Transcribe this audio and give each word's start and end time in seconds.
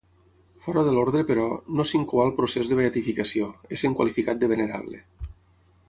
Fora 0.67 0.83
de 0.87 0.93
l'orde, 0.95 1.19
però, 1.31 1.43
no 1.79 1.85
s'incoà 1.91 2.25
el 2.29 2.35
procés 2.39 2.73
de 2.73 2.79
beatificació, 2.81 3.51
essent 3.79 3.97
qualificat 4.01 4.41
de 4.45 4.55
venerable. 4.57 5.05